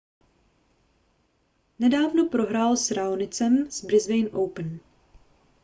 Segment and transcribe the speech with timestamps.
[1.79, 4.79] nedávno prohrál s raonicem v brisbane open